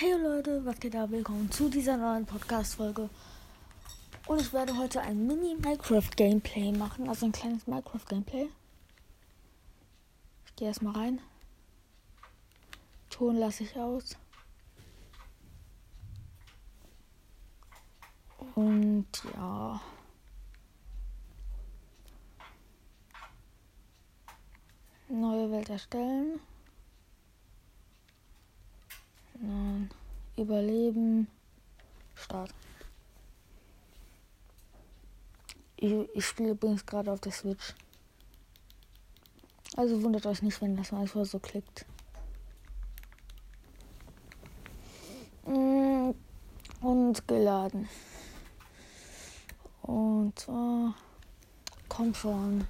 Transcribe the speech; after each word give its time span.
Hey 0.00 0.14
Leute, 0.14 0.64
was 0.64 0.80
geht 0.80 0.94
da? 0.94 1.10
Willkommen 1.10 1.50
zu 1.50 1.68
dieser 1.68 1.98
neuen 1.98 2.24
Podcast-Folge. 2.24 3.10
Und 4.26 4.40
ich 4.40 4.50
werde 4.50 4.78
heute 4.78 5.02
ein 5.02 5.26
Mini-Minecraft-Gameplay 5.26 6.72
machen, 6.72 7.06
also 7.06 7.26
ein 7.26 7.32
kleines 7.32 7.66
Minecraft-Gameplay. 7.66 8.48
Ich 10.46 10.56
gehe 10.56 10.68
erstmal 10.68 10.94
rein. 10.94 11.20
Ton 13.10 13.36
lasse 13.36 13.64
ich 13.64 13.76
aus. 13.76 14.16
Und 18.54 19.06
ja. 19.34 19.82
Neue 25.10 25.50
Welt 25.50 25.68
erstellen. 25.68 26.40
Nein. 29.42 29.90
Überleben. 30.40 31.26
Start. 32.14 32.54
Ich, 35.76 35.92
ich 36.14 36.24
spiele 36.24 36.50
übrigens 36.52 36.86
gerade 36.86 37.12
auf 37.12 37.20
der 37.20 37.32
Switch. 37.32 37.74
Also 39.76 40.02
wundert 40.02 40.24
euch 40.24 40.40
nicht, 40.42 40.60
wenn 40.62 40.76
das 40.76 40.92
manchmal 40.92 41.26
so 41.26 41.38
klickt. 41.38 41.84
Mm, 45.46 46.12
und 46.80 47.28
geladen. 47.28 47.88
Und 49.82 50.38
zwar. 50.38 50.94
Komm 51.88 52.14
schon. 52.14 52.66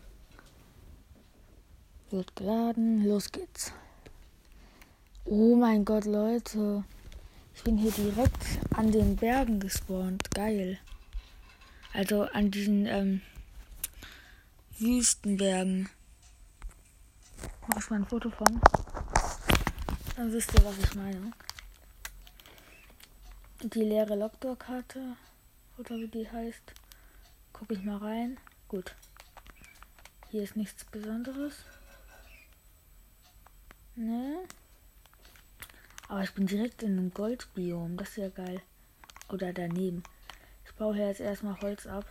Wird 2.10 2.34
geladen. 2.34 3.04
Los 3.04 3.30
geht's. 3.30 3.72
Oh 5.24 5.54
mein 5.54 5.84
Gott, 5.84 6.06
Leute. 6.06 6.84
Ich 7.54 7.62
bin 7.64 7.76
hier 7.76 7.92
direkt 7.92 8.42
an 8.74 8.90
den 8.90 9.16
Bergen 9.16 9.60
gespawnt. 9.60 10.30
Geil. 10.30 10.78
Also 11.92 12.22
an 12.22 12.50
diesen 12.50 12.86
ähm, 12.86 13.20
Wüstenbergen. 14.78 15.88
Mach 17.66 17.78
ich 17.78 17.90
mal 17.90 17.96
ein 17.96 18.06
Foto 18.06 18.30
von. 18.30 18.60
Dann 20.16 20.32
wisst 20.32 20.52
ihr, 20.54 20.64
was 20.64 20.78
ich 20.78 20.94
meine. 20.94 21.32
Die 23.62 23.82
leere 23.82 24.16
Lockdoor-Karte. 24.16 25.16
Oder 25.78 25.96
wie 25.96 26.08
die 26.08 26.30
heißt. 26.30 26.72
Guck 27.52 27.70
ich 27.70 27.82
mal 27.82 27.98
rein. 27.98 28.38
Gut. 28.68 28.94
Hier 30.30 30.42
ist 30.42 30.56
nichts 30.56 30.84
Besonderes. 30.84 31.64
Ne? 33.96 34.29
Aber 36.10 36.24
ich 36.24 36.34
bin 36.34 36.48
direkt 36.48 36.82
in 36.82 36.98
einem 36.98 37.14
Goldbiom. 37.14 37.96
Das 37.96 38.08
ist 38.08 38.16
ja 38.16 38.28
geil. 38.30 38.60
Oder 39.28 39.52
daneben. 39.52 40.02
Ich 40.64 40.74
baue 40.74 40.96
hier 40.96 41.06
jetzt 41.06 41.20
erstmal 41.20 41.60
Holz 41.60 41.86
ab. 41.86 42.04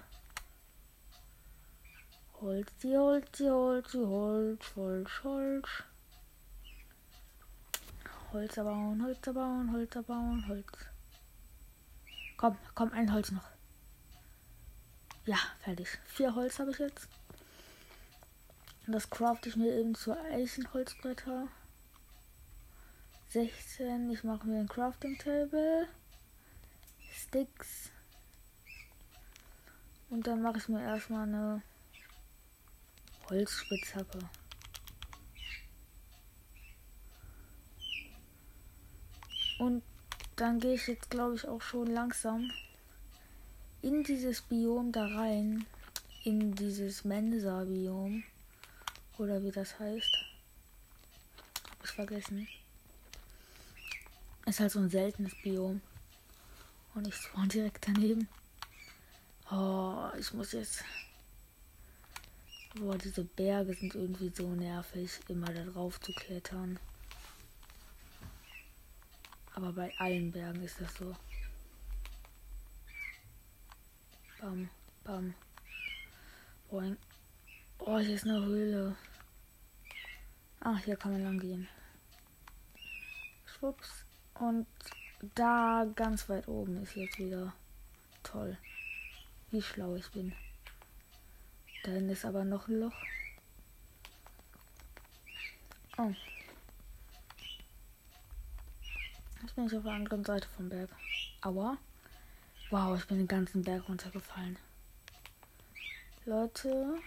Holz, 2.39 2.71
die 2.81 2.95
Holz, 2.95 3.29
die 3.37 3.49
Holz, 3.49 3.91
die 3.91 3.97
Holz, 3.97 4.75
Holz, 4.77 5.09
Holz. 5.25 5.67
Holz 8.31 8.55
erbauen, 8.55 9.03
Holz 9.03 9.27
erbauen, 9.27 9.73
Holz 9.73 9.93
erbauen, 9.93 10.47
Holz. 10.47 10.71
Komm, 12.37 12.57
komm, 12.75 12.93
ein 12.93 13.11
Holz 13.13 13.31
noch. 13.31 13.49
Ja, 15.25 15.39
fertig. 15.59 15.99
Vier 16.05 16.33
Holz 16.35 16.57
habe 16.59 16.71
ich 16.71 16.79
jetzt. 16.79 17.09
Und 18.87 18.93
das 18.93 19.09
crafte 19.09 19.49
ich 19.49 19.57
mir 19.57 19.75
eben 19.75 19.93
zu 19.93 20.17
Eichenholzbretter. 20.17 21.49
16. 23.29 24.09
Ich 24.09 24.23
mache 24.23 24.47
mir 24.47 24.61
ein 24.61 24.67
Crafting 24.67 25.15
Table. 25.19 25.87
Sticks. 27.11 27.91
Und 30.09 30.25
dann 30.25 30.41
mache 30.41 30.57
ich 30.57 30.67
mir 30.67 30.81
erstmal 30.81 31.27
eine 31.27 31.61
Holzspitzhacke. 33.29 34.17
Und 39.59 39.83
dann 40.35 40.59
gehe 40.59 40.73
ich 40.73 40.87
jetzt, 40.87 41.11
glaube 41.11 41.35
ich, 41.35 41.47
auch 41.47 41.61
schon 41.61 41.85
langsam 41.85 42.49
in 43.83 44.03
dieses 44.03 44.41
Biom 44.41 44.91
da 44.91 45.05
rein. 45.05 45.67
In 46.23 46.55
dieses 46.55 47.03
Mensa-Biom. 47.05 48.23
Oder 49.19 49.43
wie 49.43 49.51
das 49.51 49.79
heißt. 49.79 50.17
Hab 51.69 51.83
ich 51.83 51.91
vergessen. 51.91 52.47
Ist 54.45 54.59
halt 54.59 54.71
so 54.71 54.79
ein 54.79 54.89
seltenes 54.89 55.33
Biom. 55.43 55.81
Und 56.95 57.07
ich 57.07 57.15
spawn 57.15 57.49
direkt 57.49 57.87
daneben. 57.87 58.27
Oh, 59.51 60.09
ich 60.17 60.33
muss 60.33 60.51
jetzt. 60.51 60.83
Boah, 62.75 62.97
diese 62.97 63.23
Berge 63.23 63.73
sind 63.73 63.95
irgendwie 63.95 64.29
so 64.29 64.47
nervig, 64.47 65.19
immer 65.27 65.51
da 65.53 65.63
drauf 65.63 65.99
zu 66.01 66.13
klettern. 66.13 66.79
Aber 69.55 69.73
bei 69.73 69.93
allen 69.97 70.31
Bergen 70.31 70.63
ist 70.63 70.79
das 70.79 70.93
so. 70.95 71.15
Bam, 74.39 74.69
bam. 75.03 75.33
Boing. 76.69 76.97
Oh, 77.79 77.97
hier 77.97 78.15
ist 78.15 78.25
eine 78.25 78.45
Höhle. 78.45 78.95
Ach, 80.59 80.77
hier 80.79 80.95
kann 80.95 81.13
man 81.13 81.23
lang 81.23 81.39
gehen. 81.39 81.67
Schwupps. 83.45 84.05
Und 84.39 84.65
da 85.35 85.85
ganz 85.95 86.29
weit 86.29 86.47
oben 86.47 86.81
ist 86.81 86.95
jetzt 86.95 87.19
wieder 87.19 87.53
toll. 88.23 88.57
Wie 89.51 89.61
schlau 89.61 89.95
ich 89.95 90.09
bin. 90.11 90.33
Da 91.83 91.91
ist 91.91 92.25
aber 92.25 92.45
noch 92.45 92.67
ein 92.67 92.79
Loch. 92.79 92.95
Oh. 95.97 96.13
Jetzt 99.41 99.55
bin 99.55 99.65
ich 99.65 99.75
auf 99.75 99.83
der 99.83 99.91
anderen 99.91 100.23
Seite 100.23 100.47
vom 100.55 100.69
Berg. 100.69 100.89
Aua. 101.41 101.77
Wow, 102.69 102.97
ich 102.97 103.07
bin 103.07 103.17
den 103.17 103.27
ganzen 103.27 103.63
Berg 103.63 103.89
runtergefallen. 103.89 104.57
Leute. 106.25 106.99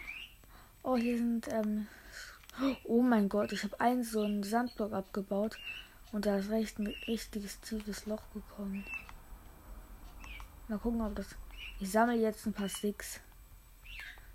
Oh, 0.82 0.96
hier 0.96 1.16
sind, 1.16 1.48
ähm. 1.48 1.86
Oh 2.84 3.00
mein 3.00 3.28
Gott, 3.30 3.52
ich 3.52 3.62
habe 3.62 3.80
einen 3.80 4.04
so 4.04 4.22
einen 4.22 4.42
Sandblock 4.42 4.92
abgebaut. 4.92 5.58
Und 6.12 6.26
da 6.26 6.36
ist 6.36 6.50
recht 6.50 6.78
ein 6.78 6.88
richtiges 7.08 7.58
tiefes 7.60 8.04
Loch 8.04 8.22
gekommen. 8.34 8.84
Mal 10.68 10.78
gucken, 10.78 11.00
ob 11.00 11.16
das. 11.16 11.34
Ich 11.80 11.90
sammle 11.90 12.16
jetzt 12.16 12.46
ein 12.46 12.52
paar 12.52 12.68
Sticks. 12.68 13.20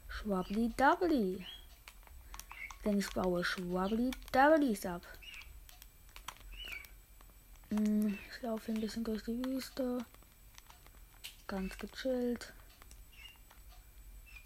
Schwabbly 0.07 0.73
Doubly. 0.75 1.45
Denn 2.83 2.97
ich 2.97 3.09
baue 3.11 3.43
Schwabbly 3.43 4.11
Doublies 4.31 4.85
ab. 4.88 5.03
Hm, 7.69 8.17
ich 8.31 8.41
laufe 8.41 8.71
ein 8.71 8.81
bisschen 8.81 9.03
durch 9.03 9.23
die 9.23 9.45
Wüste. 9.45 10.03
Ganz 11.45 11.77
gechillt. 11.77 12.53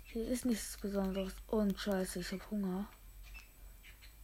Hier 0.03 0.27
ist 0.27 0.43
nichts 0.43 0.77
Besonderes. 0.77 1.33
Und 1.47 1.79
scheiße, 1.79 2.19
ich 2.19 2.31
habe 2.33 2.51
Hunger. 2.51 2.89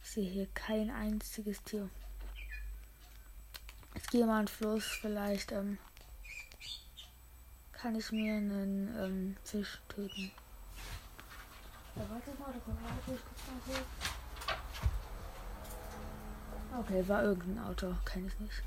Ich 0.02 0.10
sehe 0.10 0.30
hier 0.30 0.46
kein 0.48 0.90
einziges 0.90 1.62
Tier. 1.64 1.88
Gehe 4.10 4.24
mal 4.24 4.38
einen 4.38 4.48
Fluss, 4.48 4.84
vielleicht 4.84 5.52
ähm, 5.52 5.76
kann 7.72 7.94
ich 7.94 8.10
mir 8.10 8.36
einen 8.36 8.96
ähm, 8.98 9.36
Fisch 9.44 9.80
töten. 9.88 10.30
Ja, 11.94 12.02
warte 12.08 12.30
mal, 12.40 12.52
da 12.52 12.58
kommt 12.60 12.80
Auto, 12.84 13.12
ich 13.12 13.20
guck 13.22 13.46
mal 13.46 13.60
hier. 13.66 13.84
Okay, 16.78 17.08
war 17.08 17.22
irgendein 17.22 17.64
Auto, 17.64 17.94
kenne 18.06 18.28
ich 18.28 18.40
nicht. 18.40 18.62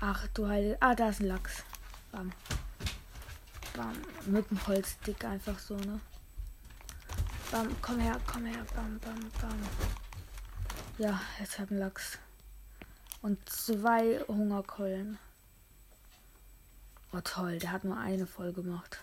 Ach 0.00 0.28
du 0.28 0.46
Heil. 0.46 0.76
Ah, 0.78 0.94
da 0.94 1.08
ist 1.08 1.20
ein 1.20 1.26
Lachs. 1.26 1.64
Bam. 2.12 2.32
Bam. 3.74 3.96
Mit 4.26 4.48
dem 4.48 4.64
Holzstick 4.66 5.24
einfach 5.24 5.58
so, 5.58 5.76
ne? 5.76 6.00
Bam, 7.50 7.74
komm 7.82 7.98
her, 7.98 8.20
komm 8.26 8.44
her. 8.44 8.64
Bam, 8.76 9.00
bam, 9.00 9.18
bam. 9.40 9.58
Ja, 10.98 11.20
jetzt 11.40 11.58
hat 11.58 11.72
ein 11.72 11.78
Lachs. 11.78 12.18
Und 13.28 13.46
zwei 13.46 14.24
Hungerkeulen. 14.26 15.18
Oh 17.12 17.20
toll, 17.22 17.58
der 17.58 17.72
hat 17.72 17.84
nur 17.84 17.98
eine 17.98 18.26
voll 18.26 18.54
gemacht. 18.54 19.00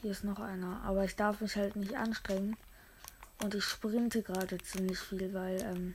Hier 0.00 0.12
ist 0.12 0.24
noch 0.24 0.40
einer. 0.40 0.80
Aber 0.82 1.04
ich 1.04 1.14
darf 1.14 1.42
mich 1.42 1.56
halt 1.56 1.76
nicht 1.76 1.94
anstrengen. 1.94 2.56
Und 3.42 3.54
ich 3.54 3.64
sprinte 3.64 4.22
gerade 4.22 4.56
ziemlich 4.56 4.98
viel, 4.98 5.34
weil 5.34 5.60
ähm, 5.60 5.94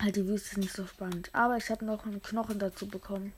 halt 0.00 0.16
die 0.16 0.26
Wüste 0.26 0.52
ist 0.52 0.56
nicht 0.56 0.72
so 0.74 0.86
spannend. 0.86 1.28
Aber 1.34 1.58
ich 1.58 1.68
habe 1.68 1.84
noch 1.84 2.06
einen 2.06 2.22
Knochen 2.22 2.58
dazu 2.58 2.88
bekommen. 2.88 3.34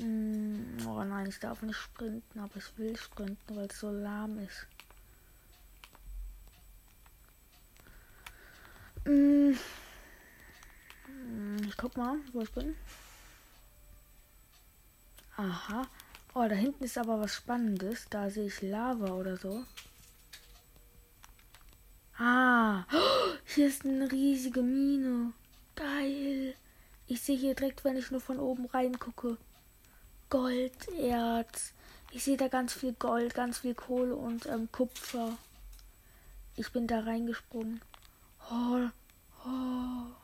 Mm, 0.00 0.84
oh 0.84 1.04
nein, 1.04 1.26
ich 1.28 1.38
darf 1.38 1.62
nicht 1.62 1.78
sprinten, 1.78 2.40
aber 2.40 2.56
ich 2.56 2.76
will 2.76 2.96
sprinten, 2.96 3.54
weil 3.54 3.66
es 3.66 3.78
so 3.78 3.92
lahm 3.92 4.36
ist. 4.40 4.66
Guck 11.80 11.96
mal, 11.96 12.18
wo 12.32 12.42
ich 12.42 12.52
bin. 12.52 12.76
Aha. 15.38 15.86
Oh, 16.34 16.46
da 16.46 16.54
hinten 16.54 16.84
ist 16.84 16.98
aber 16.98 17.18
was 17.20 17.34
Spannendes. 17.34 18.06
Da 18.10 18.28
sehe 18.28 18.48
ich 18.48 18.60
Lava 18.60 19.14
oder 19.14 19.38
so. 19.38 19.64
Ah, 22.18 22.84
hier 23.46 23.68
ist 23.68 23.86
eine 23.86 24.12
riesige 24.12 24.60
Mine. 24.60 25.32
Geil. 25.74 26.54
Ich 27.06 27.22
sehe 27.22 27.38
hier 27.38 27.54
direkt, 27.54 27.82
wenn 27.82 27.96
ich 27.96 28.10
nur 28.10 28.20
von 28.20 28.38
oben 28.38 28.66
reingucke. 28.66 29.38
Golderz. 30.28 31.72
Ich 32.10 32.24
sehe 32.24 32.36
da 32.36 32.48
ganz 32.48 32.74
viel 32.74 32.92
Gold, 32.92 33.34
ganz 33.34 33.60
viel 33.60 33.74
Kohle 33.74 34.14
und 34.14 34.44
ähm, 34.44 34.70
Kupfer. 34.70 35.38
Ich 36.56 36.70
bin 36.72 36.86
da 36.86 37.00
reingesprungen. 37.00 37.80
Oh, 38.50 38.90
oh. 39.46 40.19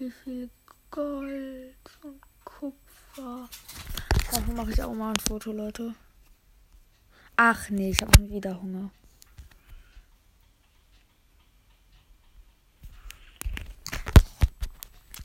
Wie 0.00 0.10
viel 0.10 0.48
Gold 0.90 1.76
und 2.02 2.22
Kupfer. 2.42 3.50
Davon 4.30 4.56
mache 4.56 4.70
ich 4.70 4.82
auch 4.82 4.94
mal 4.94 5.10
ein 5.10 5.20
Foto, 5.20 5.52
Leute. 5.52 5.94
Ach 7.36 7.68
nee, 7.68 7.90
ich 7.90 8.00
habe 8.00 8.10
schon 8.16 8.30
wieder 8.30 8.58
Hunger. 8.62 8.90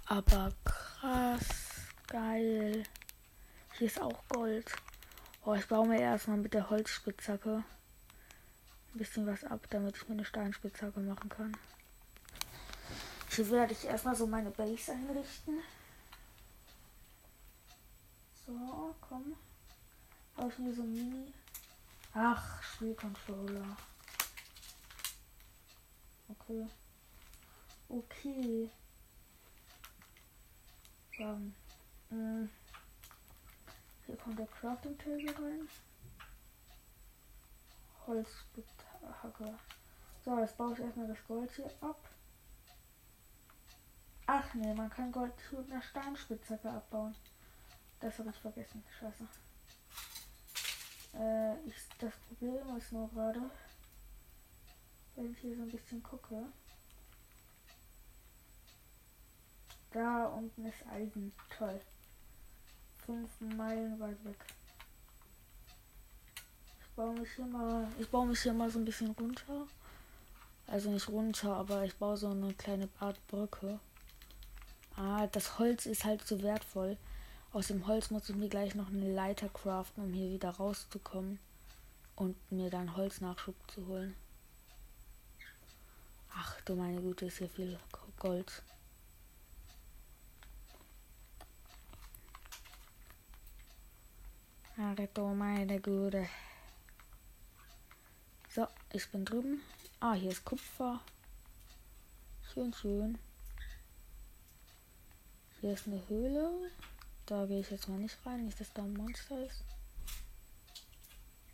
Aber 0.08 0.52
krass, 0.66 1.46
geil. 2.08 2.84
Hier 3.78 3.88
ist 3.88 4.02
auch 4.02 4.28
Gold. 4.28 4.70
Oh, 5.46 5.54
ich 5.54 5.68
baue 5.68 5.88
mir 5.88 6.02
erstmal 6.02 6.36
mit 6.36 6.54
der 6.54 6.70
Holzspitzhacke 6.70 7.64
ein 8.94 8.98
bisschen 8.98 9.26
was 9.26 9.46
ab, 9.46 9.68
damit 9.70 9.96
ich 9.96 10.10
mir 10.10 10.16
eine 10.16 10.26
Steinspitzhacke 10.26 11.00
machen 11.00 11.30
kann. 11.30 11.56
Hier 13.36 13.50
werde 13.50 13.74
ich 13.74 13.84
erstmal 13.84 14.16
so 14.16 14.26
meine 14.26 14.50
Base 14.50 14.94
einrichten. 14.94 15.60
So, 18.46 18.96
komm. 19.02 19.36
Habe 20.38 20.48
ich 20.48 20.58
mir 20.60 20.74
so 20.74 20.84
Mini. 20.84 21.34
Ach, 22.14 22.64
Spielcontroller. 22.64 23.76
Okay. 26.30 26.66
Okay. 27.90 28.70
Dann. 31.18 31.54
Äh, 32.12 32.48
hier 34.06 34.16
kommt 34.16 34.40
der 34.40 34.48
Crafting 34.48 34.98
Table 34.98 35.36
rein. 35.36 35.68
Holzhacke. 38.08 39.60
So, 40.24 40.40
jetzt 40.40 40.56
baue 40.56 40.74
ich 40.74 40.80
erstmal 40.80 41.08
das 41.10 41.28
Gold 41.28 41.52
hier 41.52 41.70
ab. 41.82 42.15
Ach 44.28 44.54
nee, 44.56 44.74
man 44.74 44.90
kann 44.90 45.12
Gold 45.12 45.34
mit 45.52 45.72
einer 45.72 45.82
Steinspitzhacke 45.82 46.70
abbauen. 46.70 47.16
Das 48.00 48.18
habe 48.18 48.30
ich 48.30 48.36
vergessen. 48.38 48.84
Scheiße. 49.00 49.28
Äh, 51.14 51.68
ich, 51.68 51.76
das 52.00 52.14
Problem 52.28 52.76
ist 52.76 52.92
nur 52.92 53.10
gerade, 53.10 53.42
wenn 55.16 55.32
ich 55.32 55.40
hier 55.40 55.56
so 55.56 55.62
ein 55.62 55.72
bisschen 55.72 56.02
gucke. 56.02 56.44
Da 59.92 60.26
unten 60.26 60.66
ist 60.66 60.86
Eisen. 60.92 61.32
Toll. 61.58 61.80
Fünf 63.06 63.30
Meilen 63.40 64.00
weit 64.00 64.26
weg. 64.26 64.44
Ich 66.82 66.96
baue 66.96 67.14
mich 67.14 67.32
hier 67.34 67.46
mal. 67.46 67.88
Ich 68.00 68.10
baue 68.10 68.28
mich 68.28 68.42
hier 68.42 68.54
mal 68.54 68.70
so 68.70 68.80
ein 68.80 68.86
bisschen 68.86 69.12
runter. 69.12 69.68
Also 70.68 70.90
nicht 70.90 71.08
runter, 71.08 71.56
aber 71.56 71.86
ich 71.86 71.96
baue 71.96 72.18
so 72.18 72.30
eine 72.32 72.54
kleine 72.56 72.90
Art 73.00 73.26
Brücke. 73.28 73.80
Ah, 74.98 75.28
das 75.28 75.60
Holz 75.60 75.86
ist 75.86 76.06
halt 76.06 76.26
so 76.26 76.42
wertvoll. 76.42 76.98
Aus 77.52 77.68
dem 77.68 77.86
Holz 77.88 78.12
muss 78.12 78.30
ich 78.30 78.36
mir 78.36 78.50
gleich 78.50 78.76
noch 78.76 78.90
eine 78.90 79.14
Leiter 79.14 79.50
craften, 79.50 80.04
um 80.04 80.14
hier 80.14 80.32
wieder 80.32 80.52
rauszukommen. 80.52 81.40
Und 82.16 82.36
mir 82.52 82.70
dann 82.70 82.96
Holznachschub 82.96 83.56
zu 83.70 83.86
holen. 83.88 84.16
Ach 86.34 86.60
du 86.62 86.76
meine 86.76 87.02
Güte, 87.02 87.26
ist 87.26 87.38
hier 87.40 87.50
viel 87.50 87.80
Gold. 88.20 88.64
Areto, 94.78 95.34
meine 95.34 95.80
Güte. 95.80 96.28
So, 98.50 98.68
ich 98.92 99.10
bin 99.10 99.24
drüben. 99.24 99.62
Ah, 100.00 100.14
hier 100.14 100.32
ist 100.32 100.44
Kupfer. 100.44 101.02
Schön, 102.54 102.74
schön. 102.74 103.18
Hier 105.66 105.74
ist 105.74 105.88
eine 105.88 106.08
Höhle. 106.10 106.70
Da 107.26 107.48
gehe 107.48 107.60
ich 107.60 107.72
jetzt 107.72 107.90
mal 107.90 107.98
nicht 107.98 108.24
rein. 108.24 108.46
Nicht, 108.46 108.60
dass 108.60 108.72
da 108.74 108.84
ein 108.84 108.94
Monster 108.94 109.44
ist. 109.44 109.64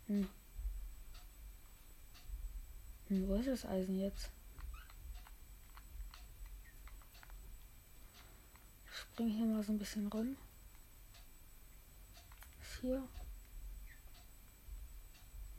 Hm. 0.06 0.28
Hm, 3.08 3.26
wo 3.26 3.36
ist 3.36 3.48
das 3.48 3.64
Eisen 3.64 3.98
jetzt? 3.98 4.28
Ich 8.84 8.98
spring 8.98 9.30
hier 9.30 9.46
mal 9.46 9.62
so 9.62 9.72
ein 9.72 9.78
bisschen 9.78 10.06
rum 10.08 10.36
hier? 12.82 13.08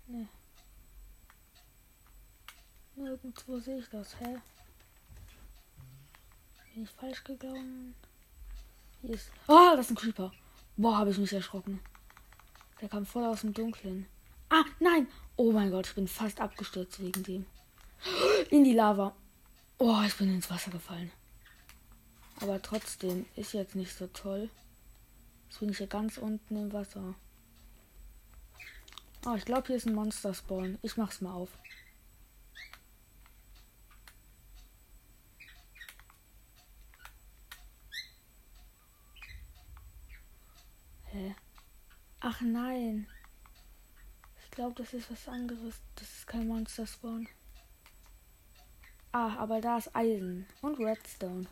Ne. 0.06 0.28
Nirgendwo 2.98 3.58
sehe 3.58 3.80
ich 3.80 3.90
das, 3.90 4.20
hä? 4.20 4.38
Bin 6.76 6.84
ich 6.84 6.90
falsch 6.92 7.24
gegangen? 7.24 7.96
Hier 9.04 9.16
ist. 9.16 9.30
Oh, 9.48 9.74
das 9.76 9.88
ist 9.88 9.92
ein 9.92 9.96
Creeper. 9.96 10.32
Boah, 10.78 10.98
habe 10.98 11.12
ich 11.12 11.18
mich 11.18 11.34
erschrocken. 11.34 11.82
Der 12.80 12.88
kam 12.88 13.06
voll 13.06 13.26
aus 13.26 13.42
dem 13.42 13.54
Dunkeln. 13.54 14.08
Ah, 14.50 14.64
nein! 14.80 15.08
Oh 15.36 15.52
mein 15.52 15.72
Gott, 15.72 15.88
ich 15.88 15.96
bin 15.96 16.08
fast 16.08 16.40
abgestürzt 16.40 17.02
wegen 17.02 17.22
dem. 17.24 17.46
In 18.50 18.64
die 18.64 18.74
Lava. 18.74 19.14
Oh, 19.78 20.02
ich 20.06 20.16
bin 20.16 20.34
ins 20.34 20.50
Wasser 20.50 20.72
gefallen. 20.72 21.12
Aber 22.40 22.62
trotzdem 22.62 23.26
ist 23.36 23.54
jetzt 23.54 23.76
nicht 23.76 23.94
so 23.94 24.08
toll. 24.08 24.50
Jetzt 25.50 25.60
bin 25.60 25.70
ich 25.70 25.78
hier 25.78 25.88
ganz 25.88 26.18
unten 26.18 26.56
im 26.56 26.72
Wasser. 26.72 27.14
Oh, 29.26 29.36
ich 29.36 29.44
glaube, 29.44 29.68
hier 29.68 29.76
ist 29.76 29.86
ein 29.86 29.96
Monster 29.96 30.34
Spawn. 30.34 30.78
Ich 30.82 30.96
mach's 30.96 31.20
mal 31.20 31.34
auf. 31.34 31.50
Hä? 41.14 41.36
Ach 42.22 42.42
nein. 42.42 43.08
Ich 44.44 44.50
glaube, 44.50 44.74
das 44.82 44.96
ist 44.96 45.12
was 45.12 45.28
anderes. 45.28 45.76
Das 45.96 46.10
ist 46.10 46.26
kein 46.26 46.48
Monster 46.48 46.88
Spawn. 46.88 47.28
Ah, 49.12 49.36
aber 49.36 49.62
da 49.62 49.78
ist 49.78 49.96
Eisen 49.96 50.48
und 50.62 50.80
Redstone. 50.80 51.46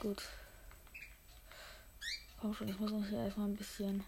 Gut. 0.00 0.28
Komm 2.40 2.54
schon, 2.54 2.68
ich 2.68 2.78
muss 2.80 2.90
mich 2.90 3.08
hier 3.08 3.20
erstmal 3.20 3.48
ein 3.48 3.56
bisschen 3.56 4.02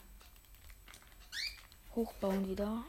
hochbauen 1.94 2.48
wieder. 2.48 2.84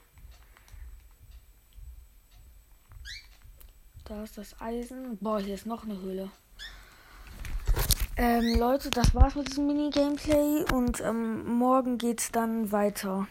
Da 4.06 4.24
ist 4.24 4.40
das 4.40 4.60
Eisen. 4.60 5.20
Boah, 5.20 5.40
hier 5.40 5.54
ist 5.54 5.68
noch 5.68 5.84
eine 5.84 6.00
Höhle. 6.02 6.32
Ähm, 8.22 8.60
Leute, 8.60 8.90
das 8.90 9.16
war's 9.16 9.36
mit 9.36 9.48
diesem 9.48 9.66
Mini-Gameplay 9.68 10.66
und 10.74 11.00
ähm, 11.00 11.58
morgen 11.58 11.98
geht's 11.98 12.34
dann 12.34 12.70
weiter. 12.70 13.30